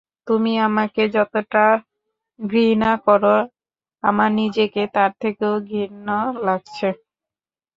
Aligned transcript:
তুমি 0.27 0.51
আমাকে 0.67 1.03
যতটা 1.15 1.65
ঘৃণা 2.39 2.91
কর, 3.05 3.23
আমার 4.03 4.29
নিজেকে 4.39 4.81
তার 4.95 5.11
থেকেও 5.21 5.53
ঘৃণ্য 5.67 6.07
লাগছে। 6.45 6.89